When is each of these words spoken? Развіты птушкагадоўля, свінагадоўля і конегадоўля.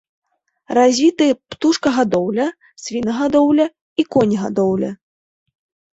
Развіты 0.77 1.27
птушкагадоўля, 1.55 2.47
свінагадоўля 2.87 3.67
і 3.99 4.03
конегадоўля. 4.17 4.91